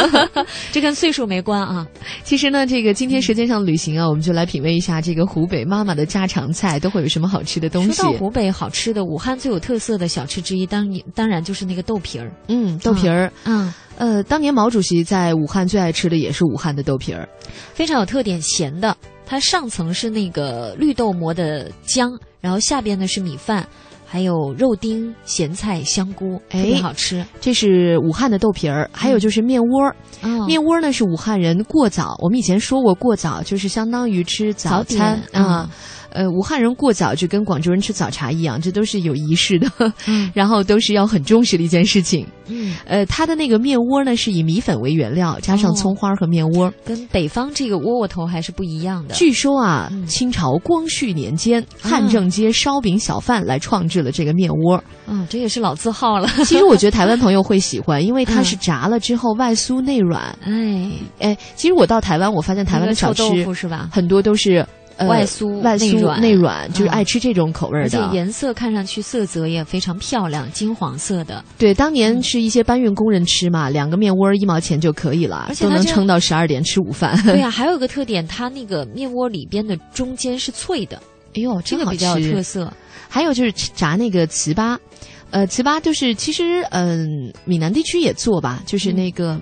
[0.71, 1.87] 这跟岁数没关啊。
[2.23, 7.93] 其实呢，这个今天时间上旅行啊，我们就来品味一下这个湖北妈妈的家常菜都会有什么好吃的东西。
[7.93, 12.31] 说到湖北好吃的，武汉最有特色的小吃之一，当当然就是那个豆皮儿。
[12.47, 17.27] 嗯，豆皮儿，嗯，呃，当年毛主席在武汉最爱吃的也是武汉的豆皮儿，
[17.73, 18.95] 非常有特点，咸的。
[19.25, 23.67] 它上层是那个绿豆磨的浆，然后下边呢是米饭，
[24.09, 27.23] 还有肉丁、咸菜、香菇，特别好吃。
[27.41, 29.93] 这是武汉的豆皮儿，还有就是面窝。
[30.23, 35.69] 嗯、面窝呢是武汉人过早，我们以前说过过早就是相当于吃早餐啊。
[36.17, 39.69] 呃，武汉人过早就跟广州人吃早茶一样，这都是有仪式的，
[40.07, 42.25] 嗯、 然后都是要很重视的一件事情。
[42.47, 49.13] 嗯，呃，它的那个面窝呢是以米粉为原料，加上葱花和面窝，哦、跟北方这个窝窝头还是不一样的。
[49.13, 54.83] 据说啊，嗯、清朝光绪年间，汉正街烧饼小贩来创制了这个面窝。
[55.05, 56.27] 嗯，这也是老字号了。
[56.45, 60.35] 其实我觉得台湾 朋友会喜欢，因为它是炸了之后外酥内软。
[60.41, 60.89] 哎
[61.19, 64.65] 哎，其实我到台湾，我发现台湾的小吃是吧，很多都是。
[64.97, 71.43] 呃、外酥外酥内软，内软就是爱吃这种口味的，而且颜色看上去色泽也非常漂亮，金黄色的。
[71.57, 77.21] 对，当年是一些搬运工人吃嘛，两个面窝一毛钱就可以了，而且都能撑到十二点吃午饭。
[77.23, 81.01] 对呀、 啊，还有一个特点，它那个面窝里边的中间是脆的，
[81.35, 82.71] 哎呦，这个比较有特色。
[83.07, 84.77] 还有就是炸那个糍粑，
[85.29, 89.39] 呃，糍粑就是其实嗯、呃，闽南地区也做吧，就是那个。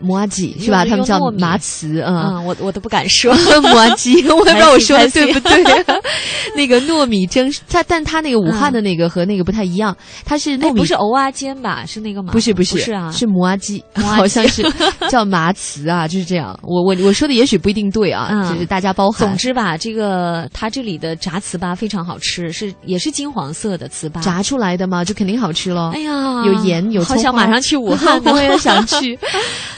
[0.00, 0.84] 摩阿吉是吧？
[0.84, 5.64] 他们叫麻糍，嗯，嗯，我我都不敢说摩阿吉，我也不知道我说的对不对。
[6.56, 11.84] 那个糯米蒸，它但它那个武汉的那个和那个不太一样，它是糯米不是藕啊煎吧？
[11.86, 12.32] 是那个吗？
[12.32, 14.62] 不是不是是啊，是摩阿吉， 好像是
[15.08, 16.58] 叫麻糍啊，就是这样。
[16.62, 19.28] 我我我说的也许不一定对啊，就是大家包涵。
[19.28, 25.90] 总之吧，这个它这里的炸糍粑非常好吃，是也是金黄色的糍粑，炸出来的嘛，就肯定好吃喽。
[25.94, 29.18] 哎呀，有盐有好想马上去武汉， 我也想去。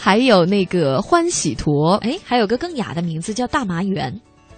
[0.04, 4.12] 还有那个欢喜坨，哎，还有个更雅的名字叫大麻园。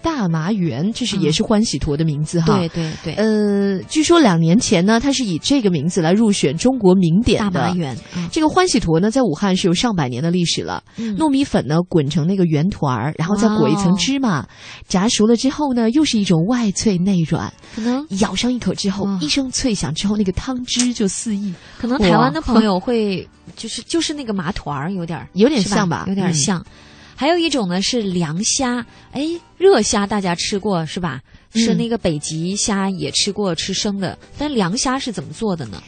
[0.05, 2.55] 大麻园，这是也是欢喜坨的名字哈。
[2.59, 3.14] 对对对。
[3.14, 7.50] 呃，据说两年前呢，它是以这个名字来入选中国名典的。
[7.50, 7.96] 大麻园。
[8.14, 10.82] 嗯、这个欢喜坨呢，在武汉是有上百年的历史了。
[10.98, 14.46] 嗯、糯米粉呢，滚成那个圆团儿，然后再裹一层芝麻，
[14.86, 17.50] 炸熟了之后呢，又是一种外脆内软。
[17.74, 21.55] 可能咬上一口之后，一声脆响之后，那个汤汁就四溢。
[21.78, 23.26] 可能台湾的朋友会
[23.57, 26.62] 就是就是那个麻团儿，有点有点像吧，有点像。
[27.14, 29.22] 嗯还有一种呢是凉虾，哎，
[29.56, 31.20] 热虾大家吃过是吧？
[31.54, 34.18] 是那个北极虾也吃过，吃生的。
[34.36, 35.80] 但凉虾是怎么做的呢？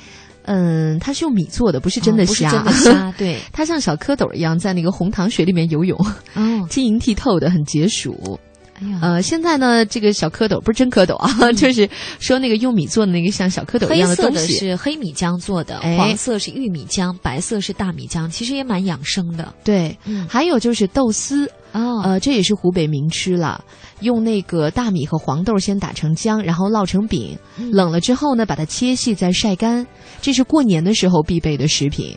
[0.45, 2.49] 嗯，它是用米做的，不是真的虾。
[2.53, 5.99] 哦、不是真的虾， 对，它像小蝌蚪一样在那个红糖水里面游泳，
[6.35, 8.39] 哦，晶莹剔透的，很解暑。
[8.81, 14.37] 哎呀，呃，现在呢，这个小蝌蚪不是真蝌蚪啊，嗯、 就是说那个用米做的那个像小蝌蚪一样的东西。
[14.37, 19.55] 黑色的是黑米浆做的，哎、黄色是玉米浆，白色是大米浆，其实也蛮养生的。
[19.65, 21.51] 对，嗯、还有就是豆丝。
[21.73, 23.63] 哦，呃，这也是湖北名吃了，
[24.01, 29.87] 用那个大米和黄豆先打成浆，然后烙成饼，嗯、冷了之后呢，把它切细再晒干，
[30.23, 32.17] 这是过年的时候必备的食品。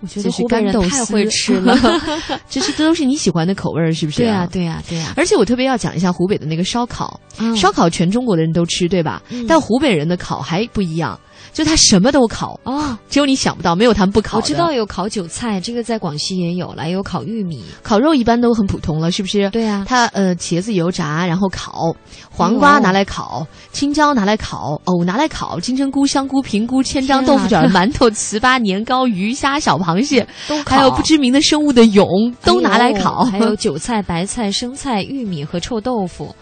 [0.00, 1.76] 我觉得湖北人太会吃了，
[2.48, 4.46] 这是这都是你喜欢的口味儿，是不是、啊？
[4.50, 5.12] 对呀，对呀，对呀。
[5.16, 9.22] 而且我特别要讲一下湖北的那个烧烤，嗯、烧烤全中国的人都吃，对吧？
[9.30, 11.18] 嗯、但湖北人的烤还不一样。
[11.58, 19.50] 就他什么都烤哦，只有你想不到，没有他们不烤我知道有烤韭菜，这个在广西也有了，也有烤玉米、烤肉，一般都很普通了，是不是？
[19.50, 21.92] 对呀、啊，它呃茄子油炸，然后烤，
[22.30, 32.06] 黄瓜拿来烤，青椒拿来烤，藕拿来烤，金针菇、香菇、平菇、千张、豆腐卷、馒头、糍粑、年糕、鱼虾、小螃蟹，都还有不知名的生物的蛹
[32.44, 36.32] 都拿来烤，还有韭菜、白菜、生菜、玉米和臭豆腐。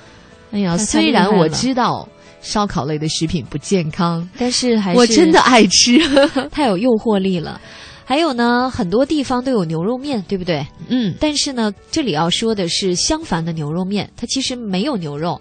[0.53, 2.07] 哎呀，虽然我知道。
[2.47, 5.99] 烧烤类的食品不健康，但是还是我真的爱吃，
[6.51, 7.61] 太有诱惑力了。
[8.05, 10.64] 还有呢，很多地方都有牛肉面，对不对？
[10.88, 11.12] 嗯。
[11.18, 15.40] 但是呢，这里要说的是相反的牛肉面，它其实没有牛肉，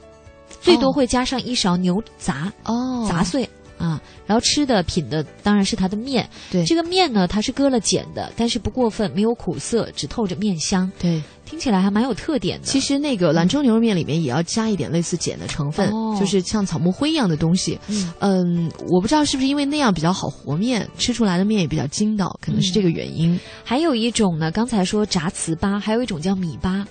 [0.62, 3.48] 最多会加上一勺牛杂哦杂碎
[3.86, 4.02] 啊。
[4.26, 10.92] 然后吃的品的当然是它的面，对这个面呢，它是搁了碱的，但是不过分，没有苦涩，只透着面香。
[11.00, 11.22] 对。
[11.46, 12.66] 听起来还蛮有特点的。
[12.66, 17.80] 其实那个兰州牛肉面里面也要加一点类似碱的成分，哦、就是像草木灰一样的东西。
[17.88, 23.36] 嗯,嗯，我不知道是不是因为那样比较好和面，吃出来的面也比较筋道，可能是这个原因。
[23.36, 26.84] 嗯、还有一种呢，刚才说炸糍粑，还有一种叫米粑，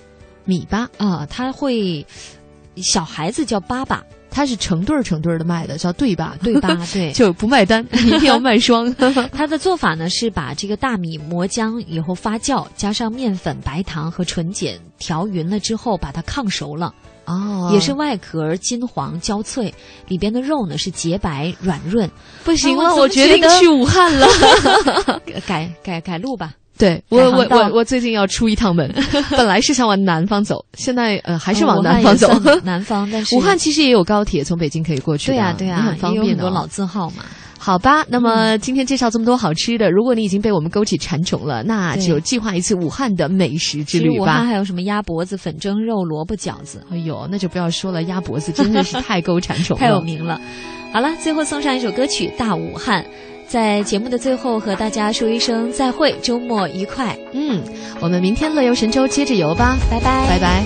[0.45, 2.05] 米粑啊，它会
[2.77, 3.99] 小孩子叫粑粑。
[4.35, 6.35] 它是成对儿成对儿的卖的，叫对吧？
[6.43, 6.77] 对吧？
[6.91, 8.93] 对，就不卖单，一定要卖双。
[9.31, 16.93] 它的做法呢是把这个大米磨浆以后发酵，加上面粉、白糖和纯碱调匀了之后，把它炕熟了。
[17.23, 19.73] 哦，也是外壳金黄焦脆，
[20.09, 22.11] 里边的肉呢是洁白软润。
[22.43, 24.27] 不行了，哦、我决定去武汉了，
[25.47, 26.51] 改改改路吧。
[26.77, 28.93] 对我我我我最近要出一趟门，
[29.31, 32.29] 本来是想往南方走，现在呃还是往南方走。
[32.63, 35.33] 南方，但是 武汉其实也有高铁，从北京可以过去的。
[35.33, 37.23] 对呀、啊、对呀、啊，很方便有很多老字号嘛。
[37.57, 44.23] 好吧，那么今天介绍这么多好吃的，如果你已经被我们勾起馋虫了，那就计划一次武汉的美食之旅吧。
[44.23, 46.83] 武汉还有什么鸭脖子、粉蒸肉、萝卜饺子？
[46.91, 50.39] 哎呦，那就不要说了，鸭脖子真的是太勾馋虫了，太有名了。
[50.93, 53.01] 好了，最后送上一首歌曲《大武汉》。
[53.47, 57.17] 在节目的最后，和大家说一声再会，周末愉快。
[57.31, 57.63] 嗯，
[58.01, 60.63] 我们明天乐游神州接着游吧，拜拜，拜拜。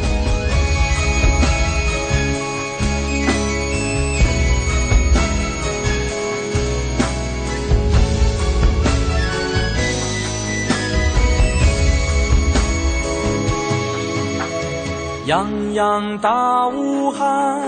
[15.27, 17.61] 泱泱大武汉，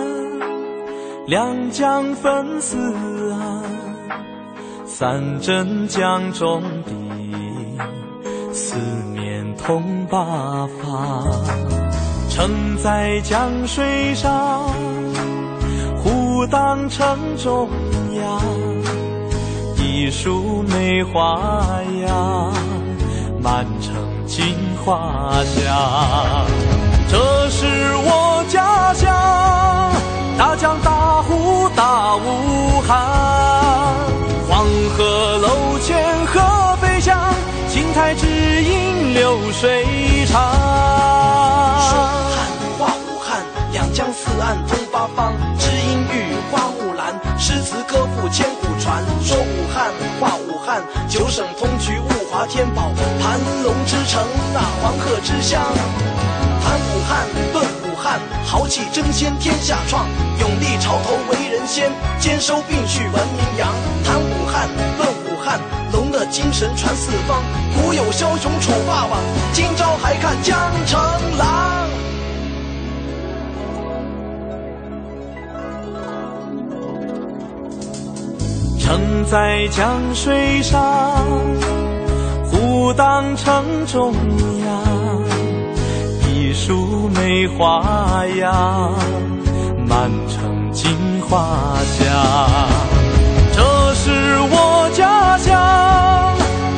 [1.27, 3.20] 两江分四岸。
[5.01, 6.91] 三镇江中的
[8.53, 8.75] 四
[9.15, 11.25] 面通八方，
[12.29, 14.63] 城在江水上，
[16.03, 17.67] 湖荡城中
[18.13, 18.41] 央，
[19.75, 21.41] 一树梅花
[22.07, 22.53] 样，
[23.41, 23.95] 满城
[24.27, 26.45] 金花香。
[27.09, 27.65] 这是
[28.03, 29.11] 我家乡，
[30.37, 34.10] 大江大湖大武汉。
[34.51, 37.17] 黄河楼前河北响，
[37.69, 39.85] 青苔只影流水
[40.25, 40.41] 长。
[41.79, 42.45] 说武汉
[42.77, 43.41] 话武汉，
[43.71, 49.01] 两江四岸通八方，知音语花木兰，诗词歌赋千古传。
[49.23, 49.89] 说武汉
[50.19, 52.91] 话武汉，九省通衢物华天宝，
[53.21, 54.21] 盘龙之城
[54.53, 55.61] 啊，黄鹤之乡。
[56.61, 60.05] 谈武汉，论武汉，豪气争先天下创，
[60.37, 61.89] 勇立潮头为人先，
[62.19, 63.73] 兼收并蓄闻名扬。
[64.03, 65.61] 谈武汉，论武汉，
[65.93, 67.41] 龙的精神传四方，
[67.73, 69.21] 古有枭雄楚霸王，
[69.53, 70.99] 今朝还看江城
[71.37, 71.87] 狼。
[78.77, 81.15] 城在江水上，
[82.49, 84.13] 湖荡城中
[84.65, 85.00] 央。
[86.71, 87.83] 一树梅花
[88.39, 88.91] 呀，
[89.89, 90.95] 满城金
[91.27, 91.45] 花
[91.99, 92.07] 香。
[93.51, 95.53] 这是我家乡，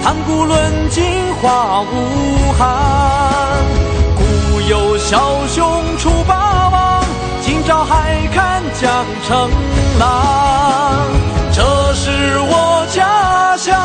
[0.01, 1.03] 谈古论今
[1.35, 3.63] 话武汉。
[4.17, 7.03] 古有枭雄楚霸王，
[7.41, 9.47] 今朝还看江城
[9.99, 11.05] 狼。
[11.51, 11.61] 这
[11.93, 13.77] 是我家乡，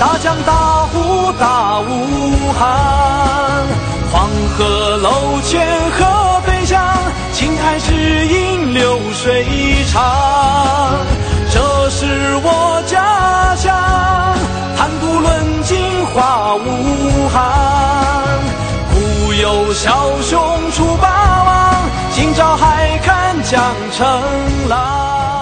[0.00, 3.91] 大江大湖大武汉。
[4.12, 6.86] 黄河楼前河北响，
[7.32, 7.94] 青苔只
[8.26, 9.46] 影流水
[9.90, 10.02] 长。
[11.50, 13.74] 这是我家乡，
[14.76, 18.38] 谈古论今话武汉。
[18.92, 21.74] 古有枭雄出霸王，
[22.14, 24.22] 今朝还看江城
[24.68, 25.41] 狼。